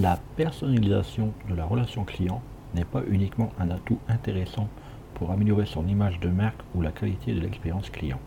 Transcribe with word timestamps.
La 0.00 0.16
personnalisation 0.36 1.32
de 1.48 1.56
la 1.56 1.64
relation 1.64 2.04
client 2.04 2.40
n'est 2.72 2.84
pas 2.84 3.02
uniquement 3.10 3.50
un 3.58 3.68
atout 3.70 3.98
intéressant 4.06 4.68
pour 5.14 5.32
améliorer 5.32 5.66
son 5.66 5.88
image 5.88 6.20
de 6.20 6.28
marque 6.28 6.60
ou 6.76 6.82
la 6.82 6.92
qualité 6.92 7.34
de 7.34 7.40
l'expérience 7.40 7.90
client. 7.90 8.20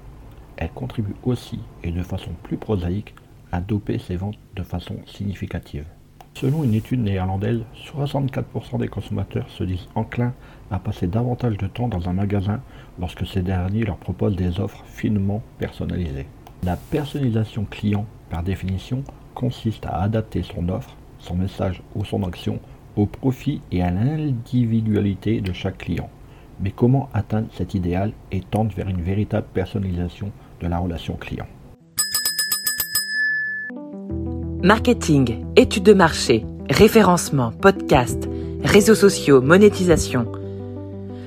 Elle 0.57 0.71
contribue 0.71 1.15
aussi, 1.23 1.62
et 1.84 1.92
de 1.92 2.04
façon 2.04 2.31
plus 2.44 2.57
prosaïque, 2.57 3.15
à 3.54 3.62
doper 3.62 3.99
ses 3.99 4.18
ventes 4.18 4.38
de 4.57 4.63
façon 4.63 4.97
significative. 5.05 5.86
Selon 6.34 6.65
une 6.65 6.73
étude 6.73 7.04
néerlandaise, 7.04 7.62
64% 7.94 8.78
des 8.80 8.90
consommateurs 8.90 9.50
se 9.50 9.64
disent 9.64 9.88
enclins 9.96 10.34
à 10.72 10.80
passer 10.80 11.08
davantage 11.08 11.58
de 11.58 11.68
temps 11.68 11.88
dans 11.88 12.10
un 12.10 12.14
magasin 12.14 12.60
lorsque 13.00 13.26
ces 13.26 13.44
derniers 13.44 13.86
leur 13.86 13.98
proposent 13.98 14.36
des 14.36 14.60
offres 14.60 14.84
finement 14.88 15.42
personnalisées. 15.58 16.28
La 16.64 16.76
personnalisation 16.76 17.64
client, 17.64 18.06
par 18.30 18.44
définition, 18.44 19.06
consiste 19.36 19.86
à 19.86 20.02
adapter 20.02 20.44
son 20.44 20.68
offre, 20.68 20.98
son 21.22 21.36
message 21.36 21.82
ou 21.96 22.04
son 22.06 22.24
action 22.24 22.60
au 22.96 23.06
profit 23.06 23.62
et 23.71 23.82
à 23.82 23.92
l'individualité 23.92 25.42
de 25.42 25.54
chaque 25.54 25.78
client. 25.78 26.10
Mais 26.60 26.71
comment 26.71 27.10
atteindre 27.14 27.48
cet 27.54 27.74
idéal 27.74 28.12
et 28.32 28.42
tendre 28.42 28.71
vers 28.75 28.88
une 28.88 29.02
véritable 29.02 29.48
personnalisation 29.54 30.32
de 30.62 30.68
la 30.68 30.78
relation 30.78 31.15
client? 31.15 31.48
Marketing, 34.64 35.44
études 35.56 35.84
de 35.84 35.94
marché, 35.94 36.45
référencement, 36.70 37.52
podcast, 37.52 38.30
réseaux 38.64 38.95
sociaux, 38.95 39.42
monétisation. 39.42 40.31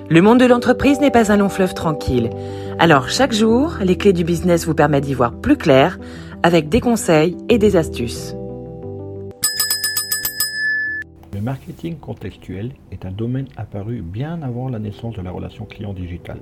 Le 0.08 0.20
monde 0.20 0.38
de 0.38 0.44
l'entreprise 0.44 1.00
n'est 1.00 1.10
pas 1.10 1.32
un 1.32 1.38
long 1.38 1.48
fleuve 1.48 1.74
tranquille. 1.74 2.30
Alors 2.78 3.08
chaque 3.08 3.32
jour, 3.32 3.76
les 3.80 3.96
clés 3.96 4.12
du 4.12 4.22
business 4.22 4.66
vous 4.66 4.74
permettent 4.74 5.06
d'y 5.06 5.14
voir 5.14 5.32
plus 5.32 5.56
clair 5.56 5.98
avec 6.44 6.68
des 6.68 6.80
conseils 6.80 7.36
et 7.48 7.58
des 7.58 7.74
astuces. 7.74 8.36
Le 11.34 11.40
marketing 11.40 11.96
contextuel 11.96 12.70
est 12.92 13.04
un 13.04 13.10
domaine 13.10 13.48
apparu 13.56 14.02
bien 14.02 14.40
avant 14.42 14.68
la 14.68 14.78
naissance 14.78 15.16
de 15.16 15.20
la 15.20 15.32
relation 15.32 15.64
client 15.64 15.92
digitale. 15.92 16.38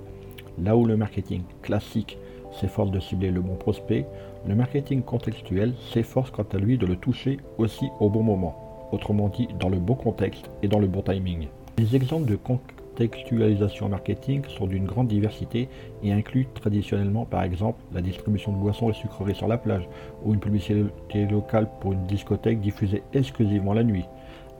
Là 0.63 0.77
où 0.77 0.85
le 0.85 0.99
marketing 0.99 1.45
classique 1.63 2.19
s'efforce 2.61 2.91
de 2.91 3.01
cibler 3.01 3.31
le 3.31 3.41
bon 3.41 3.55
prospect, 3.55 4.05
le 4.47 4.55
marketing 4.55 5.01
contextuel 5.01 5.73
s'efforce 5.95 6.31
quant 6.31 6.47
à 6.53 6.59
lui 6.59 6.77
de 6.77 6.85
le 6.85 6.97
toucher 6.97 7.39
aussi 7.57 7.89
au 8.01 8.11
bon 8.11 8.23
moment, 8.23 8.89
autrement 8.93 9.31
dit 9.31 9.49
dans 9.59 9.71
le 9.71 9.79
bon 9.79 9.95
contexte 9.95 10.51
et 10.63 10.69
dans 10.69 10.79
le 10.79 10.89
bon 10.89 11.01
timing. 11.01 11.49
Les 11.79 11.97
exemples 11.97 12.29
de 12.29 12.37
contextualisation 12.37 13.89
marketing 13.89 14.43
sont 14.47 14.67
d'une 14.67 14.85
grande 14.85 15.09
diversité 15.09 15.71
et 16.03 16.13
incluent 16.13 16.49
traditionnellement 16.53 17.25
par 17.25 17.45
exemple 17.45 17.81
la 17.95 18.03
distribution 18.03 18.53
de 18.53 18.59
boissons 18.59 18.91
et 18.91 18.95
sucreries 18.95 19.37
sur 19.37 19.49
la 19.49 19.57
plage 19.57 19.89
ou 20.23 20.35
une 20.35 20.41
publicité 20.41 21.25
locale 21.31 21.71
pour 21.81 21.95
une 21.95 22.05
discothèque 22.05 22.61
diffusée 22.61 23.03
exclusivement 23.15 23.73
la 23.73 23.85
nuit. 23.85 24.05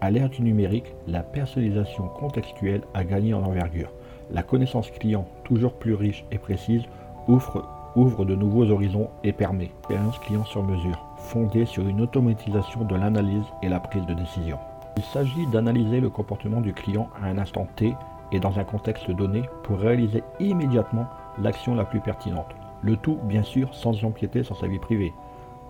À 0.03 0.11
l'ère 0.11 0.31
du 0.31 0.43
numérique, 0.43 0.97
la 1.07 1.23
personnalisation 1.23 2.09
contextuelle 2.09 2.81
a 2.93 3.05
gagné 3.05 3.35
en 3.35 3.45
envergure. 3.45 3.93
La 4.33 4.43
connaissance 4.43 4.91
client, 4.91 5.29
toujours 5.45 5.75
plus 5.75 5.95
riche 5.95 6.25
et 6.33 6.39
précise, 6.39 6.83
ouvre 7.29 8.25
de 8.25 8.35
nouveaux 8.35 8.69
horizons 8.69 9.11
et 9.23 9.33
permet 9.33 9.67
expérience 9.67 10.19
client 10.19 10.45
sur 10.45 10.65
mesure, 10.65 11.07
fondée 11.19 11.67
sur 11.67 11.87
une 11.87 12.01
automatisation 12.01 12.83
de 12.83 12.97
l'analyse 12.97 13.45
et 13.63 13.69
la 13.69 13.79
prise 13.79 14.05
de 14.07 14.15
décision. 14.15 14.59
Il 14.97 15.05
s'agit 15.05 15.47
d'analyser 15.53 16.01
le 16.01 16.11
comportement 16.11 16.61
du 16.61 16.73
client 16.73 17.09
à 17.23 17.29
un 17.29 17.39
instant 17.39 17.69
T 17.77 17.95
et 18.33 18.41
dans 18.41 18.59
un 18.59 18.65
contexte 18.65 19.09
donné 19.09 19.43
pour 19.63 19.79
réaliser 19.79 20.25
immédiatement 20.41 21.07
l'action 21.41 21.77
la 21.77 21.85
plus 21.85 22.01
pertinente. 22.01 22.51
Le 22.83 22.97
tout, 22.97 23.21
bien 23.23 23.45
sûr, 23.45 23.73
sans 23.73 24.05
empiéter 24.05 24.43
sur 24.43 24.57
sa 24.57 24.67
vie 24.67 24.81
privée. 24.81 25.13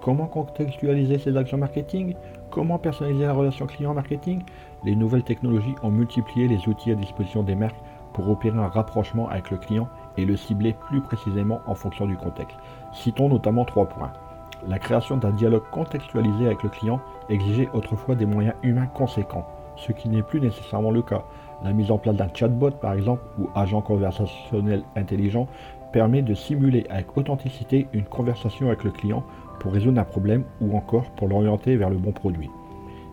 Comment 0.01 0.27
contextualiser 0.27 1.19
ses 1.19 1.37
actions 1.37 1.59
marketing? 1.59 2.15
Comment 2.53 2.79
personnaliser 2.79 3.25
la 3.25 3.33
relation 3.33 3.67
client 3.67 3.95
marketing 3.95 4.43
Les 4.85 4.95
nouvelles 4.95 5.23
technologies 5.23 5.75
ont 5.83 5.91
multiplié 5.91 6.49
les 6.49 6.69
outils 6.69 6.93
à 6.93 6.95
disposition 6.95 7.43
des 7.43 7.55
marques 7.55 7.81
pour 8.13 8.29
opérer 8.29 8.59
un 8.59 8.69
rapprochement 8.69 9.27
avec 9.31 9.51
le 9.51 9.57
client 9.57 9.89
et 10.19 10.27
le 10.27 10.37
cibler 10.37 10.75
plus 10.75 11.01
précisément 11.01 11.63
en 11.67 11.75
fonction 11.75 12.05
du 12.07 12.15
contexte. 12.15 12.59
Citons 12.93 13.31
notamment 13.31 13.65
trois 13.65 13.87
points. 13.87 14.13
La 14.69 14.79
création 14.79 15.17
d'un 15.17 15.31
dialogue 15.31 15.63
contextualisé 15.71 16.45
avec 16.45 16.63
le 16.63 16.69
client 16.69 17.01
exigeait 17.31 17.71
autrefois 17.73 18.17
des 18.17 18.27
moyens 18.27 18.55
humains 18.63 18.87
conséquents, 18.87 19.47
ce 19.77 19.93
qui 19.93 20.11
n'est 20.11 20.23
plus 20.23 20.43
nécessairement 20.43 20.91
le 20.91 21.01
cas. 21.01 21.25
La 21.65 21.73
mise 21.73 21.91
en 21.91 21.97
place 21.97 22.17
d'un 22.17 22.29
chatbot, 22.35 22.73
par 22.73 22.93
exemple, 22.93 23.23
ou 23.39 23.49
agent 23.55 23.81
conversationnel 23.81 24.83
intelligent, 24.95 25.49
permet 25.91 26.21
de 26.21 26.35
simuler 26.35 26.87
avec 26.91 27.17
authenticité 27.17 27.89
une 27.95 28.05
conversation 28.05 28.67
avec 28.67 28.85
le 28.85 28.91
client 28.91 29.25
pour 29.63 29.73
résoudre 29.73 30.01
un 30.01 30.05
problème 30.05 30.43
ou 30.61 30.77
encore 30.77 31.09
pour 31.13 31.29
l'orienter 31.29 31.77
vers 31.77 31.89
le 31.89 31.97
bon 31.97 32.11
produit. 32.11 32.51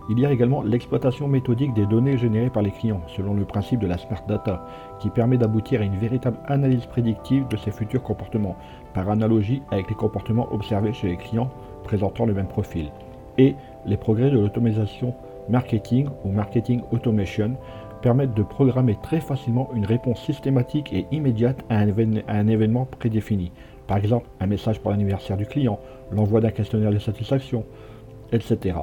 Il 0.09 0.19
y 0.19 0.25
a 0.25 0.31
également 0.31 0.63
l'exploitation 0.63 1.27
méthodique 1.27 1.75
des 1.75 1.85
données 1.85 2.17
générées 2.17 2.49
par 2.49 2.63
les 2.63 2.71
clients, 2.71 3.03
selon 3.15 3.35
le 3.35 3.45
principe 3.45 3.79
de 3.79 3.85
la 3.85 3.99
Smart 3.99 4.23
Data, 4.27 4.65
qui 4.99 5.11
permet 5.11 5.37
d'aboutir 5.37 5.81
à 5.81 5.83
une 5.83 5.97
véritable 5.97 6.39
analyse 6.47 6.87
prédictive 6.87 7.47
de 7.49 7.57
ses 7.57 7.69
futurs 7.69 8.01
comportements, 8.01 8.55
par 8.95 9.07
analogie 9.11 9.61
avec 9.69 9.87
les 9.89 9.95
comportements 9.95 10.51
observés 10.51 10.91
chez 10.91 11.09
les 11.09 11.17
clients 11.17 11.51
présentant 11.83 12.25
le 12.25 12.33
même 12.33 12.47
profil. 12.47 12.89
Et 13.37 13.55
les 13.85 13.97
progrès 13.97 14.31
de 14.31 14.39
l'automatisation 14.39 15.13
marketing 15.49 16.09
ou 16.25 16.31
marketing 16.31 16.81
automation 16.91 17.57
permettent 18.01 18.33
de 18.33 18.41
programmer 18.41 18.97
très 19.03 19.21
facilement 19.21 19.69
une 19.75 19.85
réponse 19.85 20.19
systématique 20.23 20.91
et 20.93 21.05
immédiate 21.11 21.63
à 21.69 21.77
un, 21.77 22.47
événement 22.47 22.85
prédéfini. 22.85 23.51
Par 23.89 23.97
exemple, 23.97 24.29
un 24.39 24.45
message 24.45 24.79
pour 24.79 24.91
l'anniversaire 24.91 25.35
du 25.35 25.47
client, 25.47 25.79
l'envoi 26.11 26.41
d'un 26.41 26.51
questionnaire 26.51 26.91
de 26.91 26.99
satisfaction, 26.99 27.65
etc. 28.31 28.77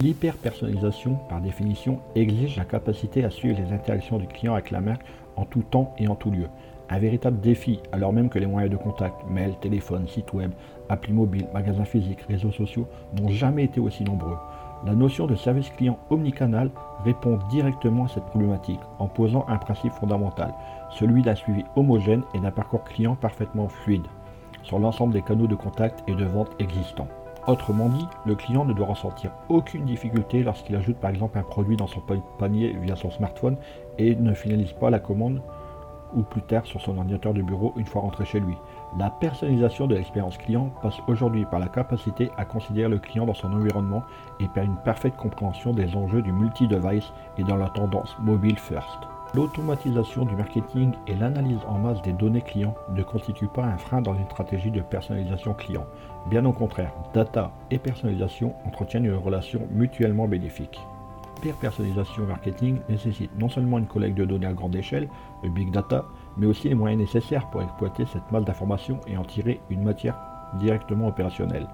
L'hyper-personnalisation, 0.00 1.14
par 1.28 1.40
définition, 1.40 2.00
exige 2.16 2.56
la 2.56 2.64
capacité 2.64 3.24
à 3.24 3.30
suivre 3.30 3.60
les 3.60 3.72
interactions 3.72 4.18
du 4.18 4.26
client 4.26 4.54
avec 4.54 4.72
la 4.72 4.80
marque 4.80 5.04
en 5.36 5.44
tout 5.44 5.62
temps 5.62 5.94
et 5.96 6.08
en 6.08 6.16
tout 6.16 6.32
lieu. 6.32 6.48
Un 6.90 6.98
véritable 6.98 7.38
défi, 7.38 7.78
alors 7.92 8.12
même 8.12 8.28
que 8.28 8.40
les 8.40 8.48
moyens 8.48 8.72
de 8.72 8.76
contact, 8.76 9.14
mail, 9.30 9.54
téléphone, 9.60 10.08
site 10.08 10.32
web, 10.32 10.50
applis 10.88 11.12
mobiles, 11.12 11.46
magasins 11.54 11.84
physiques, 11.84 12.22
réseaux 12.22 12.50
sociaux 12.50 12.88
n'ont 13.16 13.28
jamais 13.28 13.62
été 13.62 13.78
aussi 13.78 14.02
nombreux. 14.02 14.38
La 14.84 14.96
notion 14.96 15.28
de 15.28 15.36
service 15.36 15.70
client 15.70 16.00
omnicanal 16.10 16.68
répond 17.04 17.38
directement 17.48 18.06
à 18.06 18.08
cette 18.08 18.26
problématique 18.26 18.80
en 18.98 19.06
posant 19.06 19.46
un 19.46 19.58
principe 19.58 19.92
fondamental, 19.92 20.52
celui 20.90 21.22
d'un 21.22 21.36
suivi 21.36 21.62
homogène 21.76 22.24
et 22.34 22.40
d'un 22.40 22.50
parcours 22.50 22.82
client 22.82 23.14
parfaitement 23.14 23.68
fluide 23.68 24.02
sur 24.62 24.78
l'ensemble 24.78 25.12
des 25.12 25.22
canaux 25.22 25.46
de 25.46 25.54
contact 25.54 26.02
et 26.08 26.14
de 26.14 26.24
vente 26.24 26.50
existants. 26.58 27.08
Autrement 27.48 27.88
dit, 27.88 28.06
le 28.24 28.36
client 28.36 28.64
ne 28.64 28.72
doit 28.72 28.86
ressentir 28.86 29.32
aucune 29.48 29.84
difficulté 29.84 30.44
lorsqu'il 30.44 30.76
ajoute 30.76 30.98
par 30.98 31.10
exemple 31.10 31.38
un 31.38 31.42
produit 31.42 31.76
dans 31.76 31.88
son 31.88 32.00
panier 32.38 32.76
via 32.80 32.94
son 32.94 33.10
smartphone 33.10 33.56
et 33.98 34.14
ne 34.14 34.32
finalise 34.32 34.72
pas 34.72 34.90
la 34.90 35.00
commande 35.00 35.42
ou 36.14 36.22
plus 36.22 36.42
tard 36.42 36.66
sur 36.66 36.80
son 36.80 36.98
ordinateur 36.98 37.34
de 37.34 37.42
bureau 37.42 37.72
une 37.76 37.86
fois 37.86 38.02
rentré 38.02 38.24
chez 38.24 38.38
lui. 38.38 38.54
La 38.98 39.10
personnalisation 39.10 39.86
de 39.86 39.94
l'expérience 39.94 40.38
client 40.38 40.70
passe 40.82 40.98
aujourd'hui 41.08 41.44
par 41.46 41.58
la 41.58 41.68
capacité 41.68 42.30
à 42.36 42.44
considérer 42.44 42.88
le 42.88 42.98
client 42.98 43.26
dans 43.26 43.34
son 43.34 43.52
environnement 43.52 44.02
et 44.38 44.48
par 44.48 44.64
une 44.64 44.76
parfaite 44.84 45.16
compréhension 45.16 45.72
des 45.72 45.96
enjeux 45.96 46.22
du 46.22 46.32
multi-device 46.32 47.12
et 47.38 47.44
dans 47.44 47.56
la 47.56 47.70
tendance 47.70 48.14
mobile 48.20 48.58
first. 48.58 48.98
L'automatisation 49.34 50.26
du 50.26 50.36
marketing 50.36 50.92
et 51.06 51.14
l'analyse 51.14 51.64
en 51.66 51.78
masse 51.78 52.02
des 52.02 52.12
données 52.12 52.42
clients 52.42 52.74
ne 52.94 53.02
constituent 53.02 53.48
pas 53.48 53.64
un 53.64 53.78
frein 53.78 54.02
dans 54.02 54.14
une 54.14 54.26
stratégie 54.26 54.70
de 54.70 54.82
personnalisation 54.82 55.54
client. 55.54 55.86
Bien 56.26 56.44
au 56.44 56.52
contraire, 56.52 56.92
data 57.14 57.50
et 57.70 57.78
personnalisation 57.78 58.54
entretiennent 58.66 59.06
une 59.06 59.14
relation 59.14 59.66
mutuellement 59.70 60.28
bénéfique. 60.28 60.78
Pire 61.40 61.56
personnalisation 61.56 62.26
marketing 62.26 62.80
nécessite 62.90 63.30
non 63.38 63.48
seulement 63.48 63.78
une 63.78 63.86
collecte 63.86 64.18
de 64.18 64.26
données 64.26 64.46
à 64.46 64.52
grande 64.52 64.76
échelle, 64.76 65.08
le 65.42 65.48
big 65.48 65.70
data, 65.70 66.04
mais 66.36 66.46
aussi 66.46 66.68
les 66.68 66.74
moyens 66.74 67.00
nécessaires 67.00 67.48
pour 67.48 67.62
exploiter 67.62 68.04
cette 68.04 68.30
masse 68.30 68.44
d'informations 68.44 69.00
et 69.06 69.16
en 69.16 69.24
tirer 69.24 69.62
une 69.70 69.82
matière 69.82 70.18
directement 70.60 71.08
opérationnelle. 71.08 71.68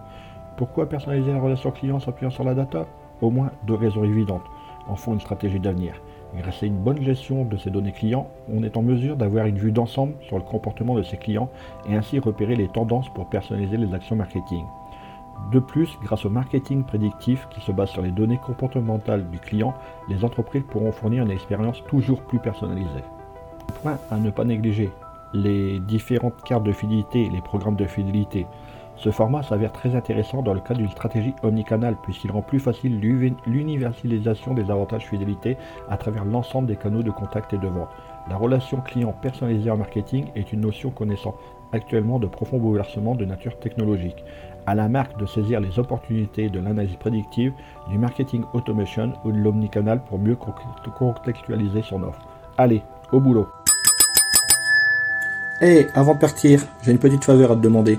Pourquoi 0.57 0.89
personnaliser 0.89 1.33
la 1.33 1.41
relation 1.41 1.73
client 1.73 1.97
en 1.97 2.01
s'appuyant 2.01 2.31
sur 2.31 2.45
la 2.45 2.55
data? 2.55 2.87
Au 3.21 3.31
moins 3.31 3.51
deux 3.67 3.75
raisons 3.75 4.05
évidentes 4.05 4.47
en 4.87 4.95
font 4.95 5.13
une 5.13 5.21
stratégie 5.21 5.61
d'avenir. 5.61 6.01
Grâce 6.37 6.63
à 6.63 6.67
une 6.67 6.77
bonne 6.77 7.03
gestion 7.03 7.45
de 7.45 7.57
ces 7.57 7.71
données 7.71 7.93
clients, 7.93 8.29
on 8.53 8.63
est 8.63 8.77
en 8.77 8.83
mesure 8.83 9.17
d'avoir 9.17 9.47
une 9.47 9.59
vue 9.59 9.73
d'ensemble 9.73 10.15
sur 10.21 10.37
le 10.37 10.45
comportement 10.45 10.95
de 10.95 11.03
ses 11.03 11.17
clients 11.17 11.49
et 11.89 11.95
ainsi 11.95 12.19
repérer 12.19 12.55
les 12.55 12.69
tendances 12.69 13.09
pour 13.15 13.29
personnaliser 13.29 13.79
les 13.79 13.95
actions 13.95 14.17
marketing. 14.17 14.65
De 15.53 15.59
plus, 15.59 15.97
grâce 16.03 16.27
au 16.27 16.31
marketing 16.31 16.85
prédictif 16.85 17.47
qui 17.51 17.61
se 17.63 17.73
base 17.73 17.89
sur 17.89 18.03
les 18.03 18.11
données 18.11 18.41
comportementales 18.45 19.31
du 19.31 19.39
client, 19.39 19.73
les 20.09 20.23
entreprises 20.25 20.65
pourront 20.69 20.93
fournir 20.93 21.25
une 21.25 21.31
expérience 21.31 21.83
toujours 21.87 22.21
plus 22.23 22.39
personnalisée. 22.39 23.05
Point 23.83 23.99
à 24.11 24.19
ne 24.19 24.31
pas 24.31 24.45
négliger, 24.45 24.91
les 25.33 25.81
différentes 25.81 26.43
cartes 26.43 26.65
de 26.65 26.73
fidélité 26.73 27.31
les 27.31 27.41
programmes 27.41 27.77
de 27.77 27.87
fidélité. 27.87 28.47
Ce 28.99 29.13
format 29.13 29.45
s'avère 29.45 29.73
très 29.73 29.95
intéressant 29.95 30.43
dans 30.43 30.55
le 30.55 30.61
cadre 30.61 30.81
d'une 30.81 30.91
stratégie 30.91 31.35
omnicanal 31.45 31.97
puisqu'il 32.03 32.33
rend 32.33 32.43
plus 32.43 32.59
facile 32.59 32.99
l'universalisation 33.47 34.55
des 34.55 34.71
avantages 34.73 35.07
fidélité 35.07 35.57
à 35.89 35.97
travers 35.97 36.25
l'ensemble 36.25 36.67
des 36.67 36.75
canaux 36.75 37.05
de 37.05 37.13
contact 37.13 37.53
et 37.53 37.59
de 37.59 37.69
vente. 37.69 37.91
La 38.29 38.37
relation 38.37 38.81
client 38.81 39.13
personnalisée 39.13 39.71
en 39.71 39.77
marketing 39.77 40.27
est 40.35 40.53
une 40.53 40.63
notion 40.63 40.91
connaissant 40.91 41.37
actuellement 41.73 42.19
de 42.19 42.27
profonds 42.27 42.59
bouleversements 42.59 43.15
de 43.15 43.25
nature 43.25 43.59
technologique. 43.59 44.25
à 44.67 44.75
la 44.75 44.87
marque 44.87 45.19
de 45.19 45.25
saisir 45.25 45.61
les 45.61 45.79
opportunités 45.79 46.51
de 46.51 46.61
l'analyse 46.61 46.97
prédictive, 46.97 47.55
du 47.89 47.97
marketing 47.97 48.45
automation 48.53 49.15
ou 49.25 49.33
de 49.33 49.39
l'omnicanal 49.39 50.03
pour 50.05 50.19
mieux 50.19 50.37
contextualiser 50.99 51.81
son 51.81 52.03
offre. 52.03 52.21
Allez, 52.59 52.83
au 53.11 53.19
boulot 53.19 53.49
Hé, 55.63 55.87
avant 55.95 56.15
de 56.15 56.21
partir, 56.21 56.61
j'ai 56.83 56.93
une 56.93 56.99
petite 56.99 57.25
faveur 57.25 57.53
à 57.53 57.57
te 57.57 57.61
demander. 57.61 57.99